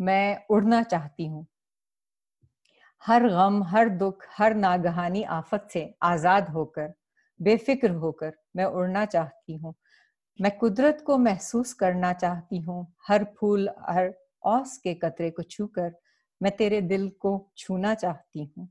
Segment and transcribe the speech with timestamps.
[0.00, 1.46] मैं उड़ना चाहती हूँ।
[3.02, 6.92] हर गम, हर दुख, हर नागहानी आफत से आज़ाद होकर,
[7.40, 9.74] बेफिक्र होकर मैं उड़ना चाहती हूँ।
[10.40, 15.92] मैं कुदरत को महसूस करना चाहती हूँ। हर फूल, हर औस के कतरे को छूकर
[16.40, 18.68] मैं तेरे दिल को छूना चाहती हूँ।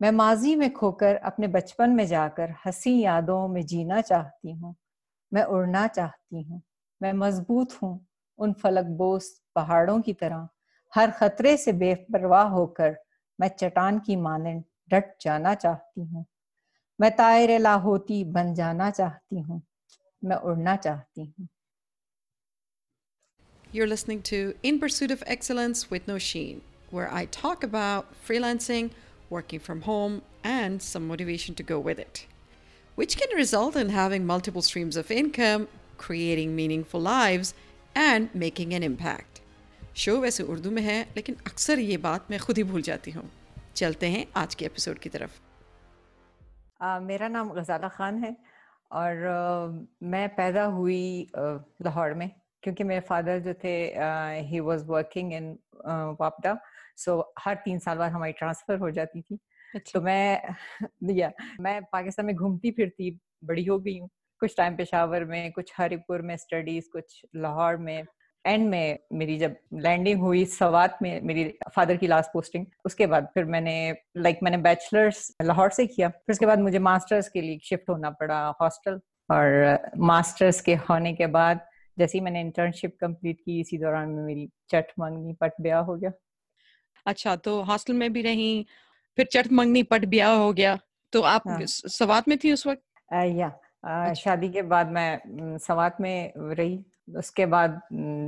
[0.00, 4.74] मैं माजी में खोकर अपने बचपन में जाकर हँसी यादों में जीना चाहती हूँ।
[5.32, 6.62] मैं उड़ना चाहती हूँ।
[7.02, 8.07] मैं मज़बूत हूँ।
[8.38, 10.48] उन फलक बोस पहाड़ों की तरह
[10.94, 12.96] हर खतरे से बेपरवाह होकर
[13.40, 16.24] मैं चटान की मानंद डट जाना चाहती हूँ
[17.00, 19.62] मैं तायर लाहौती बन जाना चाहती हूँ
[20.24, 21.48] मैं उड़ना चाहती हूँ
[23.70, 26.60] You're listening to In Pursuit of Excellence with Nosheen,
[26.90, 28.90] where I talk about freelancing,
[29.28, 32.24] working from home, and some motivation to go with it,
[32.94, 35.68] which can result in having multiple streams of income,
[35.98, 37.52] creating meaningful lives,
[37.98, 39.40] and making an impact.
[39.96, 43.28] Show वैसे उर्दू में है लेकिन अक्सर ये बात मैं खुद ही भूल जाती हूँ
[43.76, 45.38] चलते हैं आज के एपिसोड की तरफ़
[46.82, 48.36] आ, मेरा नाम गजाला खान है
[48.92, 49.66] और आ,
[50.08, 51.00] मैं पैदा हुई
[51.36, 52.30] लाहौर में
[52.62, 53.74] क्योंकि मेरे फादर जो थे
[54.50, 55.50] ही वाज वर्किंग इन
[56.20, 56.56] वापडा
[56.96, 59.38] सो हर तीन साल बाद हमारी ट्रांसफ़र हो जाती थी
[59.74, 60.54] अच्छा। तो मैं
[61.18, 63.10] या मैं पाकिस्तान में घूमती फिरती
[63.44, 64.08] बड़ी हो गई हूँ
[64.40, 68.04] कुछ टाइम पेशावर में कुछ हरिपुर में स्टडीज़ कुछ लाहौर में।
[68.44, 71.44] एंड में मेरी जब लैंडिंग हुई सवात में मेरी
[71.76, 76.08] फादर की लास्ट पोस्टिंग उसके बाद फिर मैंने लाइक like, मैंने बैचलर्स लाहौर से किया।
[76.08, 79.00] फिर उसके बाद मुझे मास्टर्स के लिए शिफ्ट होना पड़ा हॉस्टल
[79.30, 81.66] और मास्टर्स के होने के बाद
[81.98, 85.96] जैसे ही मैंने इंटर्नशिप कंप्लीट की इसी दौरान में मेरी चट मंगनी पट ब्याह हो
[85.96, 86.12] गया।
[87.06, 88.66] अच्छा तो हॉस्टल में भी रही
[89.16, 90.78] फिर चट मंगनी पट ब्याह हो गया।
[91.12, 91.60] तो आप हाँ.
[91.66, 92.82] सवात में थी उस वक्त?
[93.12, 96.78] या अच्छा। शादी के बाद मैं सवात में रही।
[97.16, 97.80] उसके बाद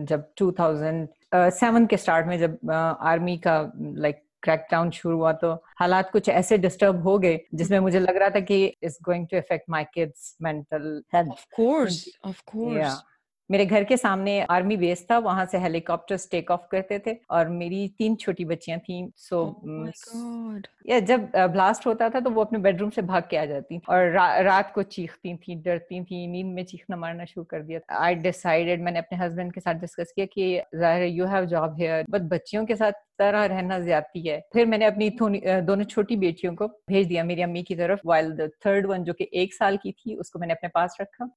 [0.08, 6.28] जब 2007 के स्टार्ट में जब आर्मी का लाइक क्रैकडाउन शुरू हुआ तो हालात कुछ
[6.28, 9.84] ऐसे डिस्टर्ब हो गए जिसमें मुझे लग रहा था कि it's going to affect my
[9.94, 11.30] kids mental health.
[11.30, 13.02] Of course of course
[13.50, 17.49] मेरे घर के सामने आर्मी बेस था वहाँ से हेलीकॉप्टर टेक ऑफ़ करते थे और
[17.49, 22.59] मेरी तीन छोटी बच्चियाँ थी सो so, या जब ब्लास्ट होता था तो वो अपने
[22.59, 26.55] बेडरूम से भाग के आ जाती और रा, रात को चीखती थी डरती थी नींद
[26.55, 30.27] में चीखना मारना शुरू कर दिया आई डिसाइडेड मैंने अपने हस्बैंड के साथ डिस्कस किया
[30.27, 34.67] कि ज़ाहिर you have job here but बच्चियों के साथ तरह रहना ज़्यादा है। फिर
[34.67, 38.87] मैंने अपनी दोनों छोटी बेटियों को भेज दिया मेरी अम्मी की तरफ़ वाइल द थर्ड
[38.87, 41.28] वन जो कि एक साल की थी उसको मैंने अपने पास रखा।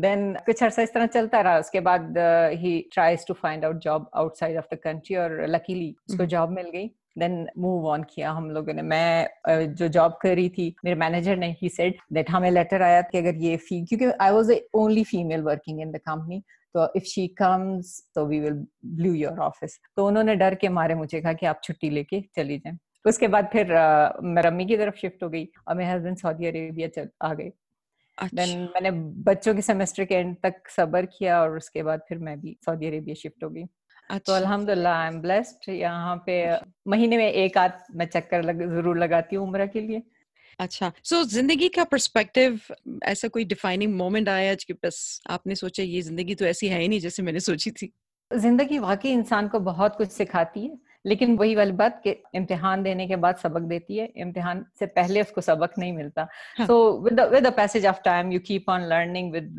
[0.00, 2.14] देन कुछ अर्सा इस तरह चलता रहा। उसके बाद
[2.60, 6.54] ही tries to find out job outside of the country और लकीली उसको जॉब हम्म।
[6.54, 6.86] मिल गई।
[7.18, 10.96] देन मूव ऑन किया हम लोगों ने। मैं uh, जो जॉब कर रही थी मेरे
[11.00, 14.50] मैनेजर ने ही सेड दैट हमें लेटर आया कि अगर ये फ़ी क्योंकि I was
[14.50, 16.42] the only female working in the company
[16.74, 20.94] तो इफ़ शी कम्स तो we will blow your office तो उन्होंने डर के मारे
[20.94, 24.76] मुझे कहा कि आप छुट्टी लेके चली जाए। उसके बाद फिर uh, मैं रम्मी की
[24.76, 27.52] तरफ़ शिफ्ट हो गई और मेरे हस्बैंड सऊदी अरेबिया आ गए।
[28.18, 28.90] अच्छा। मैंने
[29.24, 32.86] बच्चों के सेमेस्टर के एंड तक सबर किया और उसके बाद फिर मैं भी सऊदी
[32.86, 36.34] अरेबिया शिफ्ट हो गई। तो अच्छा। तो अल्हम्दुलिल्लाह आई एम ब्लेस्ड यहाँ पे
[36.88, 40.02] महीने में एक आध मैं चक्कर लग, ज़रूर लगाती हूँ उम्र के लिए।
[40.58, 42.60] अच्छा सो so, ज़िंदगी का पर्सपेक्टिव
[43.04, 46.80] ऐसा कोई डिफाइनिंग मोमेंट आया आज कि बस आपने सोचा ये ज़िंदगी तो ऐसी है
[46.80, 47.92] ही नहीं जैसे मैंने सोची थी?
[48.30, 53.06] ज़िंदगी वाकई इंसान को बहुत कुछ सिखाती है। लेकिन वही वाली बात कि इम्तिहान देने
[53.08, 56.26] के बाद सबक देती है इम्तिहान से पहले उसको सबक नहीं मिलता।
[56.66, 59.56] So with with passage of time you keep on learning with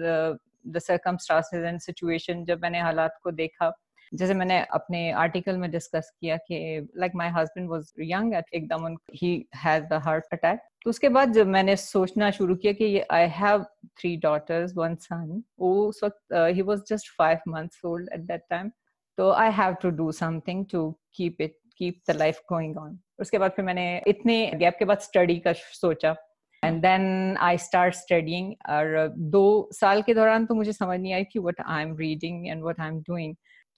[0.67, 3.71] the circumstances and situation जब मैंने हालात को देखा
[4.11, 8.95] जैसे मैंने अपने आर्टिकल में डिस्कस किया कि like my husband was young at एकदम
[9.15, 13.27] ही हैज़ द हार्ट अटैक तो उसके बाद जब मैंने सोचना शुरू किया कि I
[13.35, 13.63] have
[13.99, 18.43] three daughters one son वो उस वक्त ही was just five months old at that
[18.49, 18.71] time
[19.17, 23.37] तो I have to do something to keep it keep the life going on उसके
[23.37, 26.15] बाद फिर मैंने इतने गैप के बाद स्टडी का सोचा।
[26.63, 31.23] And then I start studying और दो साल के दौरान तो मुझे समझ नहीं आई
[31.23, 33.35] थी what I am reading and what I am doing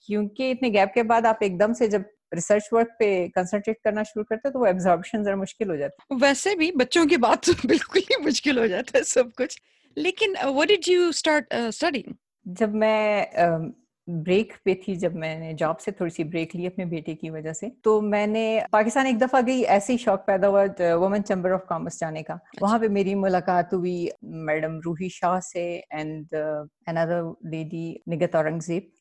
[0.07, 4.23] क्योंकि इतने गैप के बाद आप एकदम से जब रिसर्च वर्क पे कंसंट्रेट करना शुरू
[4.23, 7.53] करते तो वो एब्जॉर्प्शन जरा मुश्किल हो जाता है। वैसे भी बच्चों की बात तो
[7.67, 9.59] बिल्कुल ही मुश्किल हो जाता है सब कुछ।
[9.97, 12.13] लेकिन what did you start studying
[12.47, 13.71] जब मैं uh,
[14.07, 17.53] ब्रेक पे थी जब मैंने जॉब से थोड़ी सी ब्रेक ली अपने बेटे की वजह
[17.53, 21.65] से। तो मैंने पाकिस्तान एक दफ़ा गई ऐसे ही शौक पैदा हुआ वुमेन चैम्बर ऑफ़
[21.69, 27.33] कॉमर्स जाने का। अच्छा। वहाँ पे मेरी मुलाकात हुई मैडम रूही शाह से and another
[27.51, 28.91] lady Nighat Aurangzeb.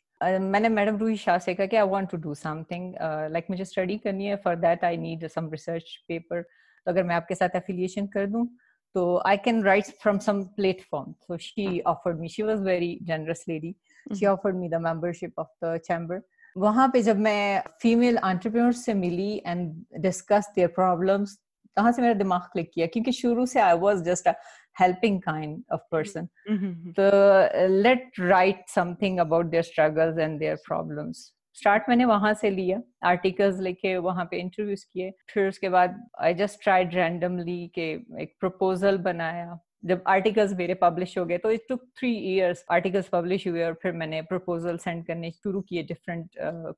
[0.43, 2.94] मैंने मैडम रूही शाह से कहा कि I want to do something
[3.32, 7.14] like मुझे स्टडी करनी है for that I need some research paper तो अगर मैं
[7.14, 8.47] आपके साथ एफिलिएशन कर दूँ
[8.94, 13.44] तो I can write from some platform so she offered me she was very generous
[13.49, 13.75] lady
[14.14, 16.20] she offered me the membership of the chamber.
[16.56, 21.38] वहाँ पे जब मैं फीमेल एंटरप्रेन्योर से मिली एंड डिस्कस देयर प्रॉब्लम्स
[21.76, 24.35] तहां से मेरा दिमाग क्लिक किया क्योंकि शुरू से I was just a
[24.76, 26.29] helping kind of person.
[26.50, 26.91] Mm-hmm.
[26.99, 31.32] uh, let write something about their struggles and their problems.
[31.55, 35.11] Start मैंने वहाँ से लिया आर्टिकल्स लिखे वहाँ पे इंटरव्यूज़ किए.
[35.31, 37.91] फिर उसके बाद आई जस्ट ट्राइड रैंडमली के
[38.23, 43.09] एक प्रपोजल बनाया जब आर्टिकल्स मेरे पब्लिश हो गए तो it took three years articles
[43.09, 46.31] publish हुए और फिर मैंने प्रपोजल सेंड करने शुरू किए डिफरेंट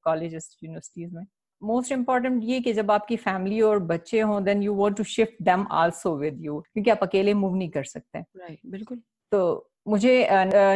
[0.05, 1.25] कॉलेजेस यूनिवर्सिटीज में।
[1.63, 5.43] मोस्ट इंपॉर्टेंट ये कि जब आपकी फैमिली और बच्चे हों then you want to shift
[5.43, 9.01] them also with you क्योंकि आप अकेले मूव नहीं कर सकते। Right, बिल्कुल।
[9.33, 10.13] तो मुझे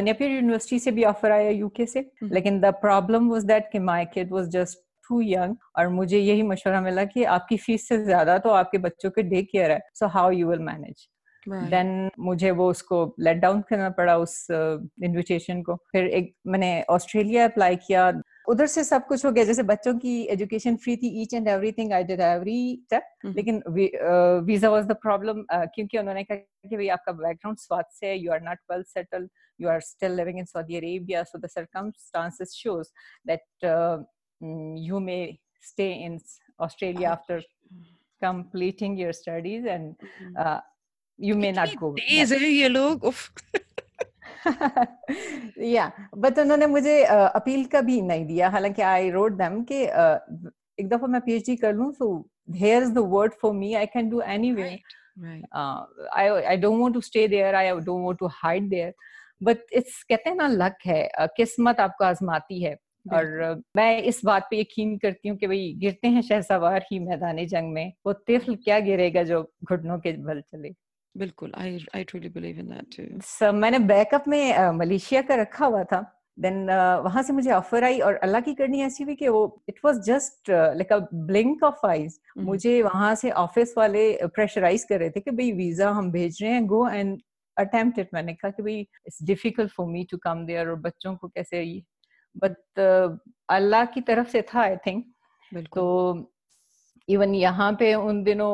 [0.02, 2.32] नेपियर यूनिवर्सिटी से भी ऑफ़र आया यूके से mm-hmm.
[2.34, 6.42] लेकिन द प्रॉब्लम वाज दैट कि my kid was just too young और मुझे यही
[6.42, 10.06] मशवरा मिला कि आपकी फ़ीस से ज़्यादा तो आपके बच्चों के डे केयर है। So
[10.08, 11.08] how you will manage
[11.48, 16.70] then मुझे वो उसको लेट डाउन करना पड़ा उस इनविटेशन uh, को। फिर एक मैंने
[16.90, 18.12] ऑस्ट्रेलिया अप्लाई किया।
[18.48, 21.92] उधर से सब कुछ हो गया। जैसे बच्चों की एजुकेशन फ्री थी each and everything
[21.92, 23.62] I did every step लेकिन
[24.46, 28.42] वीज़ा वाज द प्रॉब्लम क्योंकि उन्होंने कहा कि भाई आपका बैकग्राउंड स्वास्थ्य से you are
[28.42, 29.28] not well settle
[29.60, 32.88] you are still living in Saudi Arabia so the circumstances shows
[33.26, 33.44] that
[34.88, 35.24] you may
[35.64, 36.14] stay in
[36.58, 37.36] Australia after
[38.22, 39.94] completing your studies and
[40.36, 40.60] uh,
[41.22, 41.94] you may not go.
[41.96, 43.12] Days ये लोग?
[45.62, 49.82] या but उन्होंने मुझे appeal का भी नहीं दिया। हालाँकि आई रोड देम कि
[50.80, 52.08] एक दफ़ा मैं पीएचडी कर लूँ so
[52.56, 54.68] here is the word for me I can do anyway
[55.22, 58.94] I I don't want to stay there I don't want to hide there
[59.42, 62.76] but it's कहते हैं ना लक है किस्मत आपको आजमाती है।
[63.12, 67.46] और मैं इस बात पे यकीन करती हूँ कि भाई गिरते हैं शहसवार ही मैदानी
[67.46, 70.70] जंग में वो तिफल क्या गिरेगा जो घुटनों के बल चले।
[71.16, 75.66] बिल्कुल I I truly believe in that too sir मैंने बैकअप में मलेशिया का रखा
[75.66, 79.14] हुआ था। देन uh, वहाँ से मुझे ऑफ़र आई और अल्लाह की करनी ऐसी हुई
[79.14, 84.18] कि वो it was just like a blink of eyes मुझे वहाँ से ऑफ़िस वाले
[84.24, 87.22] प्रेशराइज कर रहे थे कि भाई वीज़ा हम भेज रहे हैं गो एंड
[87.58, 91.16] अटेम्प्ट इट मैंने कहा कि भाई it's difficult for me to come there और बच्चों
[91.16, 91.82] को कैसे
[92.36, 93.18] बट uh,
[93.48, 95.04] अल्लाह की तरफ़ से था आई थिंक
[95.74, 96.31] तो
[97.08, 98.50] इवन यहाँ पे उन दिनों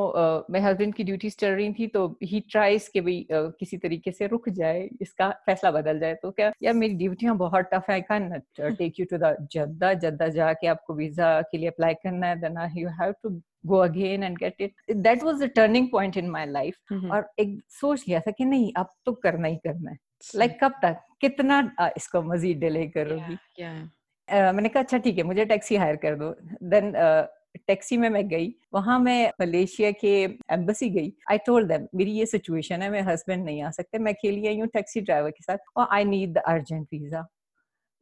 [0.51, 4.27] मेरे हस्बैंड की ड्यूटीज़ चल रही थी तो ही ट्राइज के भाई किसी तरीके से
[4.27, 8.31] रुक जाए इसका फैसला बदल जाए। तो क्या यार मेरी ड्यूटियाँ बहुत टफ है can
[8.61, 12.59] take you to the Jeddah Jeddah जाके आपको वीज़ा के लिए अप्लाई करना है then
[12.77, 13.31] you have to
[13.67, 17.59] go again and get it that was the turning point in my life और एक
[17.81, 19.97] सोच लिया था कि नहीं अब तो करना ही करना है।
[20.35, 20.97] लाइक like, कब तक?
[21.21, 21.61] कितना
[21.97, 23.37] इसको मजीद डिले करोगी?
[23.59, 23.79] Yeah, yeah.
[24.29, 26.31] Uh, मैंने कहा अच्छा ठीक है मुझे टैक्सी हायर कर दो।
[26.71, 26.93] देन
[27.67, 30.13] टैक्सी में मैं गई, वहाँ मैं मलेशिया के
[30.53, 34.15] एम्बेसी गई। आई टोल्ड देम मेरी ये सिचुएशन है मेरे हस्बैंड नहीं आ सकते, मैं
[34.15, 37.27] खेली आई हूँ टैक्सी ड्राइवर के साथ और I need the urgent visa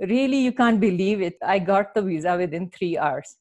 [0.00, 3.36] really you can believe it I got the visa within three hours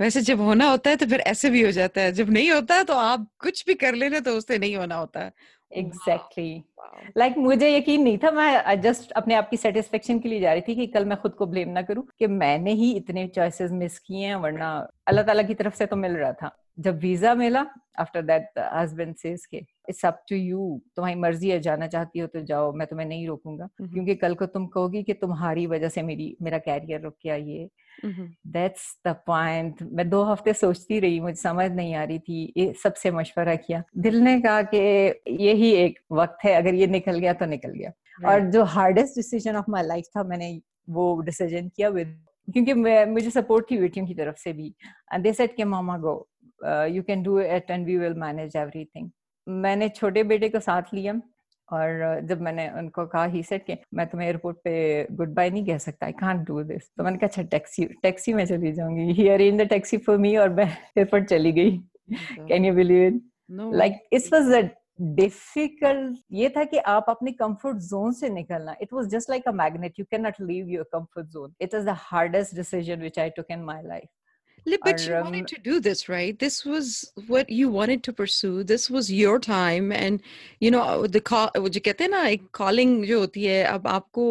[0.00, 2.74] वैसे जब होना होता है तो फिर ऐसे भी हो जाता है। जब नहीं होता
[2.74, 5.32] है तो आप कुछ भी कर लेना तो उससे नहीं होना होता। है
[5.76, 7.16] एग्जैक्टली exactly.
[7.18, 10.52] लाइक like, मुझे यकीन नहीं था मैं जस्ट अपने आप की सेटिस्फेक्शन के लिए जा
[10.52, 13.70] रही थी कि कल मैं खुद को ब्लेम ना करूँ कि मैंने ही इतने चॉइसेस
[13.70, 17.34] मिस किए हैं वरना अल्लाह ताला की तरफ़ से तो मिल रहा था। जब वीज़ा
[17.34, 17.66] मिला
[17.98, 19.56] आफ्टर दैट हस्बैंड सेज के
[19.88, 23.26] इट्स अप टू यू तुम्हारी मर्ज़ी है जाना चाहती हो तो जाओ मैं तुम्हें नहीं
[23.26, 23.64] रोकूँगा.
[23.64, 23.92] mm-hmm.
[23.94, 27.68] क्योंकि कल को तुम कहोगी कि तुम्हारी वजह से मेरी मेरा कैरियर रुक गया ये।
[28.48, 32.72] दैट्स द पॉइंट मैं दो हफ़्ते सोचती रही मुझे समझ नहीं आ रही थी ये
[32.82, 34.78] सबसे मशवरा किया। दिल ने कहा कि
[35.40, 38.28] यही एक वक्त है अगर ये निकल गया तो निकल गया। Right.
[38.28, 42.74] और जो hardest decision of my life था मैंने वो डिसीज़न किया विद क्योंकि
[43.10, 44.74] मुझे सपोर्ट थी बेटियों की तरफ़ से भी।
[45.12, 46.14] एंड दे सेड के mama go
[46.94, 49.10] you can do it and we will manage everything
[49.46, 51.20] मैंने छोटे बेटे को साथ लिया
[51.68, 55.66] और जब मैंने उनको कहा ही सेट कि मैं तुम्हें एयरपोर्ट पे गुड बाय नहीं
[55.66, 59.12] कह सकता आई कांट डू दिस तो मैंने कहा अच्छा टैक्सी टैक्सी में चली जाऊँगी.
[59.12, 60.66] He arrange the taxi for me और मैं
[60.98, 61.76] एयरपोर्ट चली गई.
[62.48, 63.20] Can you believe it
[63.74, 64.60] like it was a
[65.00, 69.52] difficult ये था कि आप अपने कंफर्ट जोन से निकलना। It was just like a
[69.52, 73.30] magnet you can not leave your comfort zone it was the hardest decision which I
[73.36, 74.08] took in my life
[74.82, 76.38] but you wanted to do this, right?
[76.38, 78.64] This was what you wanted to pursue.
[78.64, 80.20] This was your time, and
[80.60, 81.50] you know the call.
[81.56, 84.26] जो कहते हैं ना एक calling जो होती है अब आपको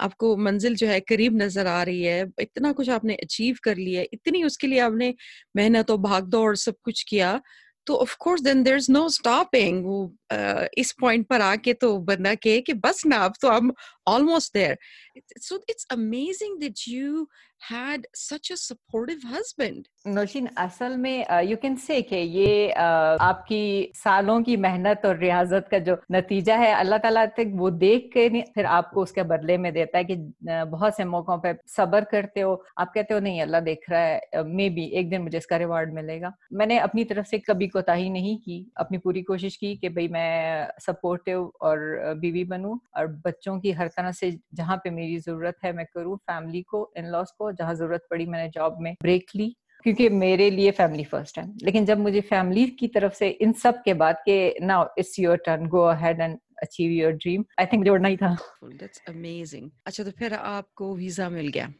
[0.00, 4.02] आपको मंजिल जो है करीब नज़र आ रही है इतना कुछ आपने अचीव कर लिया
[4.12, 5.14] इतनी उसके लिए आपने
[5.56, 7.40] मेहनत और भाग दौड़ सब कुछ किया
[7.86, 9.98] तो of course then there is no stopping वो
[10.78, 13.72] इस पॉइंट पर आके तो बंदा कहे कि बस ना अब तो हम
[14.06, 14.76] almost there.
[15.38, 17.28] So it's amazing that you
[17.60, 19.86] had such a supportive husband.
[20.06, 25.78] Nausheen असल में यू कैन से ये uh, आपकी सालों की मेहनत और रियाजत का
[25.78, 29.98] जो नतीजा है अल्लाह ताला तक वो देख के फिर आपको उसके बदले में देता
[29.98, 33.88] है कि बहुत से मौकों पे सब्र करते हो आप कहते हो नहीं अल्लाह देख
[33.90, 37.68] रहा है मे बी एक दिन मुझे इसका रिवार्ड मिलेगा मैंने अपनी तरफ़ से कभी
[37.68, 43.06] कोताही नहीं की अपनी पूरी कोशिश की कि भाई मैं सपोर्टिव और बीवी बनूं और
[43.26, 47.06] बच्चों की हर तरह से जहाँ पे मेरी ज़रूरत है, मैं करूँ फैमिली को इन
[47.06, 51.38] लॉस को, जहाँ ज़रूरत पड़ी मैंने जॉब में ब्रेक ली, क्योंकि मेरे लिए फैमिली फ़र्स्ट
[51.38, 55.18] है। लेकिन जब मुझे फैमिली की तरफ़ से इन सब के बाद के now it's
[55.18, 58.36] your turn go ahead and achieve your dream I think जोड़ना ही था।
[59.08, 61.72] अमेजिंग अच्छा तो फिर आपको वीज़ा मिल गया।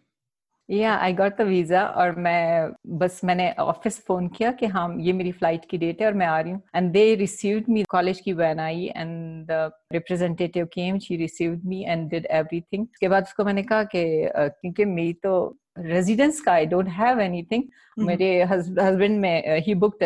[0.69, 5.13] या आई गॉट द वीज़ा और मैं बस मैंने ऑफ़िस फ़ोन किया कि हाँ ये
[5.13, 8.21] मेरी फ़्लाइट की डेट है और मैं आ रही हूँ। And they received me college
[8.21, 9.49] की van I and
[9.93, 14.05] representative came she received me and did everything उसके बाद उसको मैंने कहा कि
[14.37, 17.63] क्योंकि मेरी तो रेजिडेंस का आई डोंट हैव एनीथिंग
[18.07, 20.05] मेरे हस्बैंड में he booked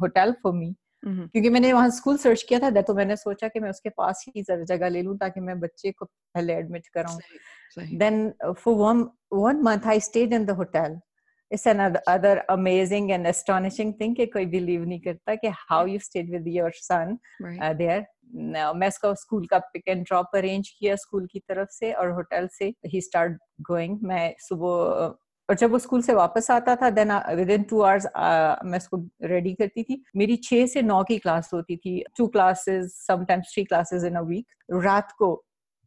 [0.00, 1.26] hotel for me hmm.
[1.26, 4.42] क्योंकि मैंने वहाँ स्कूल सर्च किया था तो मैंने सोचा कि मैं उसके पास ही
[4.42, 9.86] जगह ले लूँ ताकि मैं बच्चे को पहले admit कराऊं। Then for one one month
[9.86, 10.98] I stayed in the hotel
[11.50, 11.66] it's
[12.08, 16.70] another amazing and astonishing thing कोई बिलीव नहीं करता कि how you stayed with your
[16.74, 21.92] son there मैं उसका स्कूल का पिक एंड ड्रॉप अरेंज किया स्कूल की तरफ़ से
[21.92, 25.14] और होटल से ही स्टार्ट गोइंग मैं सुबह
[25.50, 28.06] और जब वो स्कूल से वापस आता था then within two hours
[28.64, 32.94] मैं उसको रेडी करती थी। मेरी छह से नौ की क्लास होती थी। Two classes
[33.06, 34.46] sometimes three classes in a week
[34.84, 35.34] रात को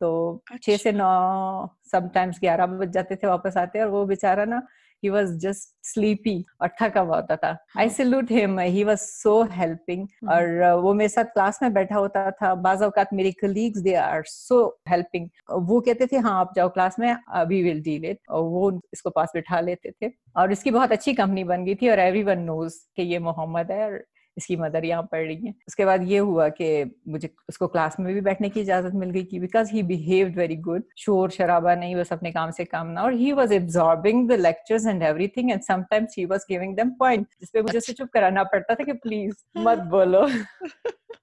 [0.02, 0.12] तो
[0.54, 4.62] छह से अच्छा। नौ समटाइम्स ग्यारह बज जाते थे वापस आते और वो बेचारा ना
[5.04, 9.42] he was just sleepy और थका हुआ होता था। I salute him he was so
[9.52, 13.82] helping और uh, वो मेरे साथ क्लास में बैठा होता था। बाज अवकात मेरे colleagues
[13.82, 15.30] they are so helping
[15.70, 19.10] वो कहते थे हाँ आप जाओ क्लास में अभी विल डील इट और वो इसको
[19.10, 22.76] पास बिठा लेते थे। और इसकी बहुत अच्छी कंपनी बन गई थी और एवरीवन नोज़
[22.96, 24.04] कि ये मोहम्मद है और
[24.38, 26.68] इसकी मदर यहाँ पढ़ रही है। उसके बाद ये हुआ कि
[27.08, 30.56] मुझे उसको क्लास में भी बैठने की इजाज़त मिल गई कि because he behave very
[30.58, 34.40] good शोर शराबा नहीं, बस अपने काम से काम ना और he was absorbing the
[34.40, 38.76] lectures and everything and sometimes he was giving them point जिसपे मुझे चुप कराना पड़ता
[38.76, 40.28] था कि प्लीज़ मत बोलो।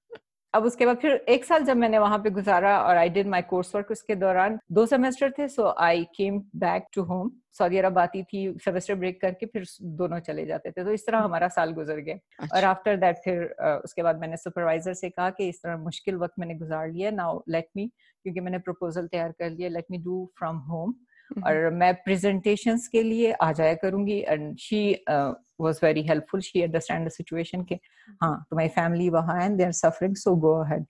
[0.55, 3.43] अब उसके बाद फिर एक साल जब मैंने वहाँ पे गुजारा और I did my
[3.51, 7.99] course work उसके दौरान दो सेमेस्टर थे so I came back to home Saudi Arab
[7.99, 9.65] आती थी सेमेस्टर ब्रेक करके फिर
[10.01, 13.17] दोनों चले जाते थे। तो इस तरह हमारा साल गुजर गया। अच्छा। और आफ्टर दैट
[13.25, 13.43] फिर
[13.85, 17.41] उसके बाद मैंने सुपरवाइजर से कहा कि इस तरह मुश्किल वक्त मैंने गुजार लिया नाउ
[17.49, 20.95] लेट मी क्योंकि मैंने प्रपोजल तैयार कर लिया let me do from home
[21.47, 24.83] और मैं प्रेजेंटेशन के लिए आ जाया करूँगी and she
[25.61, 27.75] was very helpful she understand the situation के
[28.23, 30.87] हाँ तुम्हारी फैमिली वहाँ है they are suffering so go ahead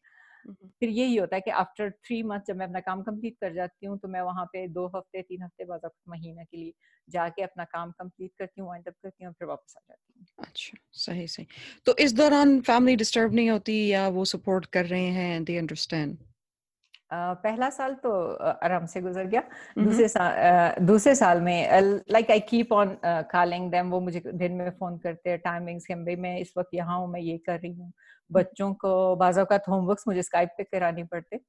[0.80, 3.86] फिर यही होता है कि आफ्टर थ्री मंथ जब मैं अपना काम कंप्लीट कर जाती
[3.86, 6.72] हूँ तो मैं वहाँ पे दो हफ़्ते तीन हफ़्ते बाद महीना के लिए
[7.08, 10.46] जाके अपना काम कंप्लीट करती हूँ वाइंड अप करती हूँ फिर वापस आ जाती हूँ।
[10.46, 11.46] अच्छा सही सही।
[11.86, 16.16] तो इस दौरान फैमिली डिस्टर्ब नहीं होती या वो सपोर्ट कर रहे हैं दे अंडरस्टैंड
[17.10, 18.10] पहला साल तो
[18.64, 19.42] आराम से गुजर गया।
[19.78, 24.70] दूसरे साल दूसरे साल में like I keep on calling them वो मुझे दिन में
[24.70, 27.72] फ़ोन करते हैं टाइमिंग्स के भाई मैं इस वक्त यहाँ हूँ मैं ये कर रही
[27.72, 27.92] हूँ।
[28.30, 31.40] बच्चों को बाजों का होमवर्क मुझे स्काइप पे करानी पड़ते।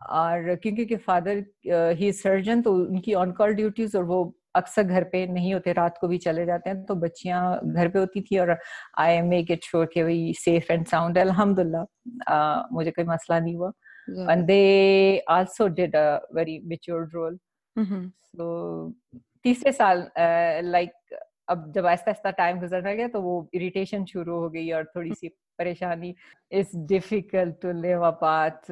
[0.00, 1.44] और क्योंकि फादर
[1.98, 5.96] ही सर्जन तो उनकी ऑन कॉल ड्यूटीज़ और वो अक्सर घर पे नहीं होते रात
[6.00, 8.56] को भी चले जाते हैं तो बच्चियाँ घर पे होती थी और
[8.98, 13.56] I am make it sure कि वही सेफ़ एंड साउंड अल्हम्दुलिल्लाह। मुझे कोई मसला नहीं
[13.56, 13.72] हुआ।
[14.08, 14.26] Yeah.
[14.30, 17.36] and they also did a very mature role.
[17.76, 18.06] Mm-hmm.
[18.36, 18.92] so
[19.44, 19.98] तीसरे साल
[20.64, 20.92] लाइक
[21.48, 25.14] अब जब आहिस्ता आहिस्ता टाइम गुजरने गया तो वो इरिटेशन शुरू हो गई और थोड़ी
[25.14, 26.14] सी परेशानी
[26.60, 28.70] is difficult to live apart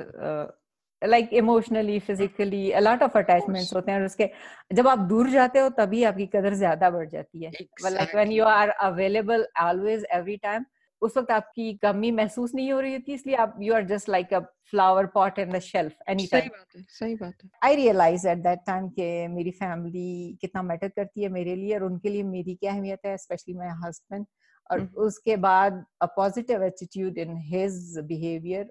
[1.02, 4.30] like emotionally physically lot of attachments होते हैं और उसके
[4.74, 7.50] जब आप दूर जाते हो तभी आपकी कदर ज़्यादा बढ़ जाती है।
[7.90, 10.64] Like when you are available always every time
[11.02, 14.34] उस वक्त आपकी कमी महसूस नहीं हो रही थी इसलिए आप you are just like
[14.34, 14.40] a
[14.70, 18.28] flower pot in the shelf any time सही बात है सही बात है। I realise
[18.28, 22.22] at that time कि मेरी फैमिली कितना मैटर करती है मेरे लिए और उनके लिए
[22.30, 24.26] मेरी क्या अहमियत है स्पेशली माय हस्बैंड
[24.70, 24.98] और mm-hmm.
[24.98, 28.70] उसके बाद a positive attitude in his behaviour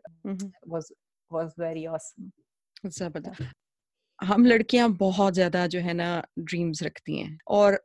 [0.68, 0.92] was
[1.32, 2.32] was very awesome
[2.90, 3.52] ज़बरदस्त।
[4.20, 6.10] हम लड़कियाँ बहुत ज़्यादा जो है ना
[6.40, 7.80] ड्रीम्स रखती हैं और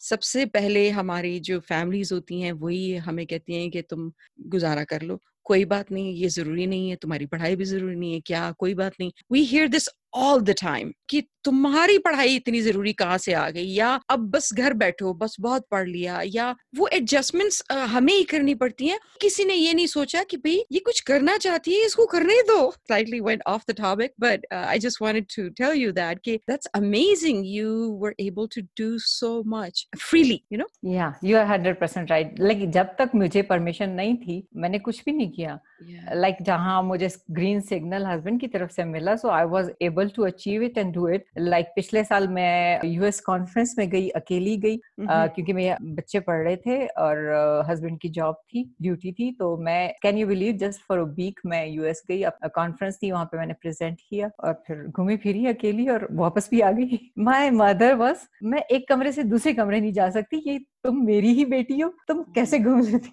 [0.00, 4.12] सबसे पहले हमारी जो फैमिलीज़ होती हैं, वही हमें कहती हैं कि तुम
[4.46, 8.12] गुजारा कर लो। कोई बात नहीं, ये ज़रूरी नहीं है, तुम्हारी पढ़ाई भी ज़रूरी नहीं
[8.14, 8.50] है, क्या?
[8.52, 13.18] कोई बात नहीं। We hear this all the time कि तुम्हारी पढ़ाई इतनी ज़रूरी कहाँ
[13.18, 13.64] से आ गई?
[13.64, 18.54] या अब बस घर बैठो बस बहुत पढ़ लिया या वो एडजस्टमेंट्स हमें ही करनी
[18.54, 22.06] पड़ती हैं। किसी ने ये नहीं सोचा कि भाई ये कुछ करना चाहती है इसको
[22.06, 25.92] करने दो। Slightly went off the topic but uh, I just wanted to tell you
[25.92, 30.68] that कि that's amazing you were able to do so much freely you know?
[30.82, 32.38] Yeah you are 100% right.
[32.38, 36.22] Like जब तक मुझे permission नहीं थी मैंने कुछ भी नहीं किया। Like yeah.
[36.24, 40.10] like जहाँ मुझे ग्रीन सिग्नल हस्बैंड की तरफ़ से मिला so I I was able
[40.10, 41.22] to achieve it and do it.
[41.38, 46.42] Like पिछले साल मैं यूएस कॉन्फ्रेंस में गई अकेली गई uh, क्योंकि मेरे बच्चे पढ़
[46.44, 50.56] रहे थे और हस्बैंड uh, की जॉब थी ड्यूटी थी तो मैं can you believe
[50.56, 52.22] just for a week मैं यूएस गई
[52.54, 56.60] कॉन्फ्रेंस थी वहाँ पे मैंने प्रेजेंट किया और फिर घूमी फिरी अकेली और वापस भी
[56.60, 60.58] आ गई। माई मदर बस मैं एक कमरे से दूसरे कमरे नहीं जा सकती ये
[60.84, 63.12] तुम मेरी ही बेटी हो तुम कैसे घूम लेती?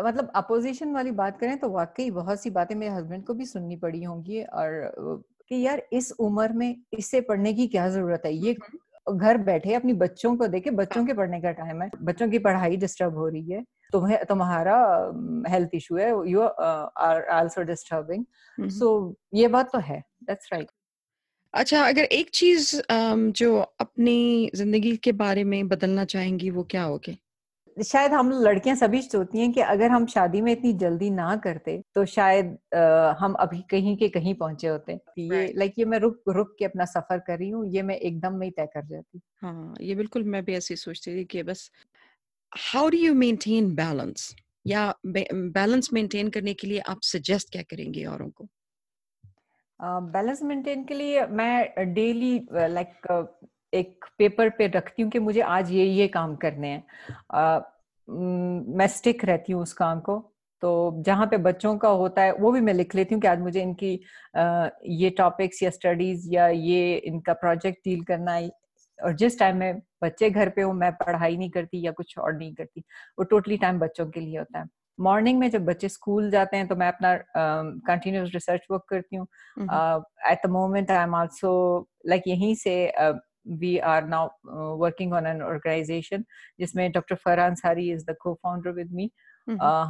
[0.00, 3.76] मतलब अपोजिशन वाली बात करें तो वाकई बहुत सी बातें मेरे हस्बैंड को भी सुननी
[3.76, 8.32] पड़ी होंगी और कि यार इस उम्र में इससे पढ़ने की क्या ज़रूरत है?
[8.34, 8.56] ये
[9.06, 12.76] घर बैठे अपनी बच्चों को देखे बच्चों के पढ़ने का टाइम है बच्चों की पढ़ाई
[12.76, 14.76] डिस्टर्ब हो रही है तुम्हें तुम्हारा
[15.50, 18.24] हेल्थ इशू है you are also disturbing
[18.70, 18.90] so
[19.34, 20.74] ये बात तो है दैट्स राइट right.
[21.54, 22.80] अच्छा अगर एक चीज़
[23.40, 27.18] जो अपनी ज़िंदगी के बारे में बदलना चाहेंगी वो क्या होगी?
[27.82, 31.82] शायद हम लड़कियाँ सभी सोचती हैं कि अगर हम शादी में इतनी जल्दी ना करते
[31.94, 36.22] तो शायद आ, हम अभी कहीं के कहीं पहुँचे होते। ये लाइक ये मैं रुक
[36.28, 39.20] रुक के अपना सफ़र कर रही हूँ ये मैं एकदम में ही तय कर जाती
[39.42, 41.70] हाँ। ये बिल्कुल मैं भी ऐसी सोचती थी कि बस
[42.58, 48.04] how do you maintain balance या बैलेंस मेंटेन करने के लिए आप सजेस्ट क्या करेंगे
[48.04, 48.48] औरों को?
[49.82, 52.88] बैलेंस uh, मेंटेन के लिए मैं डेली लाइक
[53.72, 56.84] एक पेपर पे रखती हूँ कि मुझे आज ये ये काम करने हैं।
[58.78, 60.18] मैं स्टिक रहती हूँ उस काम को।
[60.62, 63.40] तो जहाँ पे बच्चों का होता है वो भी मैं लिख लेती हूँ कि आज
[63.40, 63.94] मुझे इनकी
[64.36, 68.50] आ, ये टॉपिक्स या स्टडीज़ या ये इनका प्रोजेक्ट डील करना है।
[68.98, 72.36] और जिस टाइम में बच्चे घर पे हो मैं पढ़ाई नहीं करती या कुछ और
[72.36, 72.80] नहीं करती
[73.18, 74.64] वो टोटली टाइम बच्चों के लिए होता है।
[74.98, 77.14] मॉर्निंग में जब बच्चे स्कूल जाते हैं तो मैं अपना
[77.86, 79.26] कंटिन्यूस रिसर्च वर्क करती हूँ।
[80.30, 81.52] At the moment I am also
[82.06, 83.14] like यहीं से uh,
[83.60, 86.24] we are now uh, working on an organization
[86.60, 89.10] जिसमें doctor Farhan Sari is the co founder with me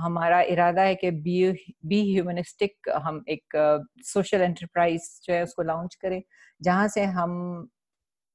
[0.02, 1.52] हमारा इरादा है कि बी
[1.86, 3.56] बी ह्यूमनिस्टिक हम एक
[4.06, 6.22] सोशल uh, एंटरप्राइज जो है उसको लॉन्च करें
[6.62, 7.34] जहाँ से हम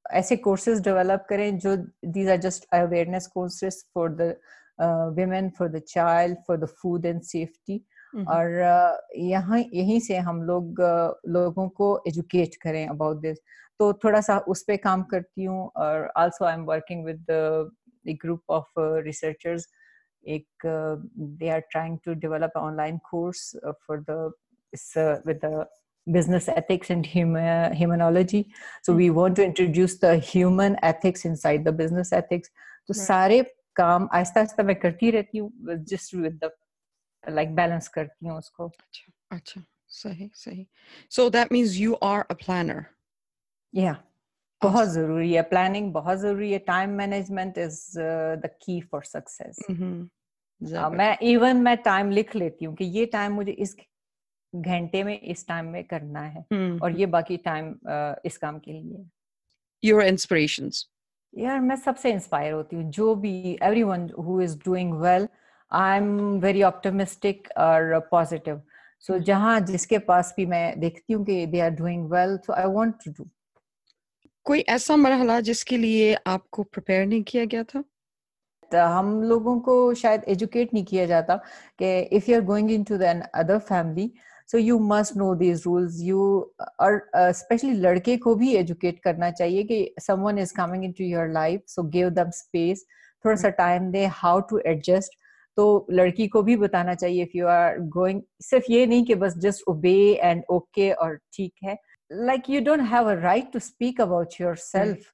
[0.05, 1.75] ऐसे कोर्सेज डेवलप करें जो
[2.17, 4.35] these are just awareness courses for the
[5.15, 7.83] women for the child for the food and safety.
[8.15, 10.81] और uh, यहाँ यहीं से हम लोग
[11.27, 13.37] लोगों को एजुकेट करें अबाउट दिस
[13.79, 17.25] तो थोड़ा सा उस पर काम करती हूँ और also I am working with
[18.21, 19.67] group of researchers
[20.35, 20.65] एक
[21.39, 23.51] they are trying to develop online course
[23.87, 24.33] for the
[25.27, 25.65] with the
[26.07, 28.39] business ethics and human, humanology.
[28.81, 32.49] So we want to introduce the human ethics inside the business ethics.
[32.87, 32.93] तो.
[32.93, 33.41] सारे
[33.75, 35.51] काम आहिस्ता आहिस्ता मैं करती रहती हूँ
[35.91, 36.49] just with the
[37.29, 40.67] like balance करती हूँ उसको। अच्छा अच्छा सही सही।
[41.09, 42.83] So that means you are a planner?
[43.75, 44.03] या
[44.61, 47.99] बहुत ज़रूरी है। प्लानिंग बहुत ज़रूरी है। Time management is
[48.43, 49.59] the key for success
[50.91, 53.75] मैं इवन मैं टाइम लिख लेती हूँ कि ये टाइम मुझे इस
[54.55, 56.81] घंटे में इस टाइम में करना है mm-hmm.
[56.83, 59.05] और ये बाकी टाइम uh, इस काम के लिए।
[59.83, 60.89] योर इंस्पिरेशंस
[61.37, 65.27] यार मैं सबसे इंस्पायर होती हूँ। जो भी everyone who is doing well
[65.73, 68.61] I am very optimistic और पॉजिटिव
[68.99, 72.65] सो जहाँ जिसके पास भी मैं देखती हूँ कि they are doing well so I
[72.65, 73.29] want to do
[74.45, 77.83] कोई ऐसा मरहला जिसके लिए आपको प्रिपेयर नहीं किया गया था?
[78.71, 81.35] हम लोगों को शायद एजुकेट नहीं किया जाता
[81.79, 84.11] कि if you are going into the other family
[84.51, 86.21] so you must know these rules you
[86.79, 91.63] और स्पेशली लड़के को भी एजुकेट करना चाहिए कि someone is coming into your life
[91.67, 92.85] so give them space
[93.25, 95.17] थोड़ा सा टाइम दे हाउ टू एडजस्ट
[95.57, 99.37] तो लड़की को भी बताना चाहिए इफ़ यू आर गोइंग सिर्फ़ ये नहीं कि बस
[99.37, 101.77] जस्ट ओबे एंड ओके और ठीक है।
[102.11, 105.11] Like you don't have a right to speak about yourself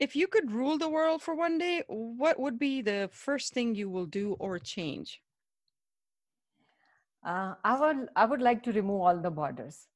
[0.00, 3.78] if you could rule the world for one day what would be the first thing
[3.78, 5.16] you will do और change
[7.24, 9.86] I would I would like to remove all the borders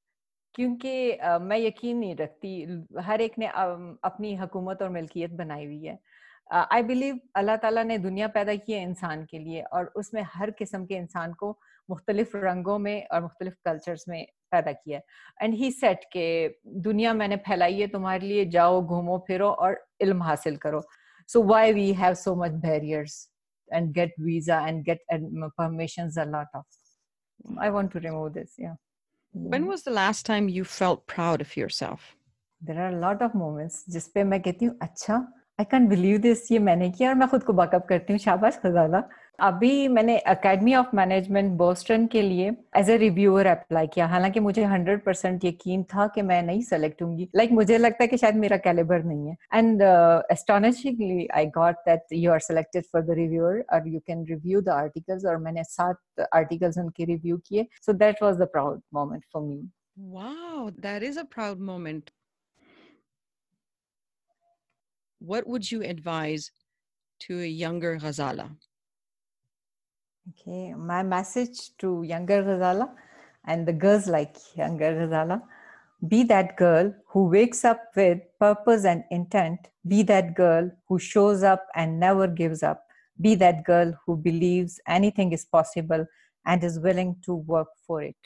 [0.55, 2.51] क्योंकि uh, मैं यकीन नहीं रखती
[2.99, 5.99] हर एक ने um, अपनी हुकूमत और मिल्कियत बनाई हुई है।
[6.51, 10.51] आई बिलीव अल्लाह ताला ने दुनिया पैदा की है इंसान के लिए और उसमें हर
[10.59, 11.59] किस्म के इंसान को
[11.91, 15.01] मुख्तलिफ़ रंगों में और मुख्तलिफ़ कल्चर्स में पैदा किया
[15.43, 16.27] एंड ही सेट के
[16.87, 20.83] दुनिया मैंने फैलाई है तुम्हारे लिए जाओ घूमो फिरो और इल्म हासिल करो।
[21.29, 23.19] So why we have so much barriers
[23.73, 26.65] and get visa and get permission a lot of?
[27.59, 28.77] I want to remove this yeah.
[29.35, 32.15] When was the last time you felt proud of yourself?
[32.63, 35.17] There are a lot of moments जिस पे मैं कहती हूँ अच्छा
[35.59, 38.57] I can believe this ये मैंने किया और मैं खुद को बैकअप करती हूँ शाबाश
[38.62, 39.03] खजाला
[39.47, 44.64] अभी मैंने अकेडमी ऑफ़ मैनेजमेंट बोस्टन के लिए एज ए रिव्यूअर अप्लाई किया। हालाँकि मुझे
[44.64, 48.16] 100 परसेंट यकीन था कि मैं नहीं सेलेक्ट होंगी। लाइक like, मुझे लगता है कि
[48.16, 49.83] शायद मेरा कैलिबर नहीं है। And
[50.33, 54.69] astonishingly I got that you are selected for the reviewer और you can review the
[54.69, 59.42] articles और मैंने सात आर्टिकल्स उनके रिव्यू किए। So that was the proud moment for
[59.42, 59.62] me
[60.14, 62.11] Wow, that is a proud moment.
[65.19, 66.51] What would you advise
[67.21, 68.57] to a younger Ghazala?
[70.31, 72.91] Okay, my message to younger Ghazala
[73.45, 75.43] and the girls like younger Ghazala
[76.09, 79.69] be that girl who wakes up with purpose and intent.
[79.89, 82.85] Be that girl who shows up and never gives up.
[83.21, 86.07] Be that girl who believes anything is possible
[86.45, 88.17] and is willing to work for it.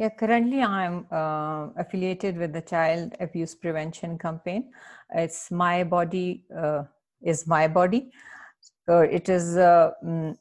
[0.00, 4.70] Yeah, currently I'm uh, affiliated with the Child Abuse Prevention Campaign.
[5.14, 6.84] It's My Body uh,
[7.22, 8.10] is My Body.
[8.88, 10.38] So it is uh, mm,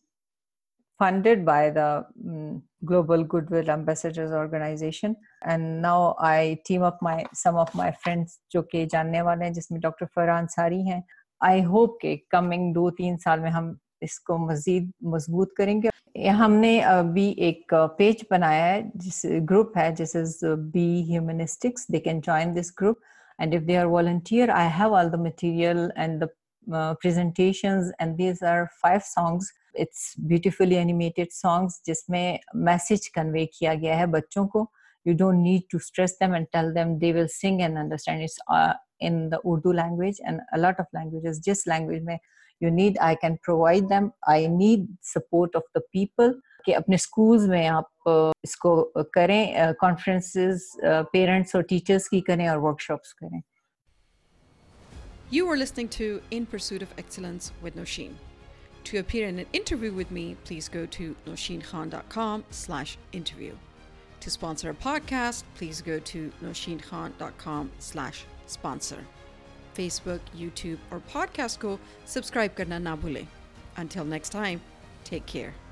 [0.98, 5.18] funded by the mm, Global Goodwill Ambassadors Organization.
[5.44, 9.54] And now I team up my some of my friends जो कि जानने वाले हैं
[9.54, 11.04] जिसमें doctor Farhan सारी हैं
[11.44, 17.29] I hope के coming दो तीन साल में हम इसको मजीद मजबूत करेंगे हमने अभी
[17.39, 22.71] एक पेज बनाया है, जिस, ग्रुप है, जिस is be humanistics they can join this
[22.79, 23.01] group
[23.41, 26.29] and if they are volunteer I have all the material and the
[26.67, 33.97] presentations and these are five songs it's beautifully animated songs जिसमें message convey किया गया
[33.97, 34.71] है बच्चों को।
[35.06, 38.38] you don't need to stress them and tell them they will sing and understand it's
[38.50, 42.18] uh, in the Urdu language and a lot of languages just language में
[42.60, 46.34] you need I can provide them I need support of the people
[46.66, 50.60] कि अपने schools में आप uh, इसको करें conferences
[51.16, 53.42] parents और teachers की करें और workshops करें
[55.32, 58.14] You are listening to In Pursuit of Excellence with Nosheen.
[58.86, 63.56] To appear in an interview with me, please go to nosheenkhan.com slash interview.
[64.24, 69.06] To sponsor a podcast, please go to nosheenkhan.com slash sponsor.
[69.76, 73.28] Facebook, YouTube or podcast को subscribe करना ना भूलें.
[73.78, 74.60] Until next time,
[75.06, 75.63] take care.